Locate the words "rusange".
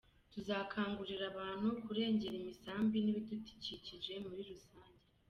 4.49-5.03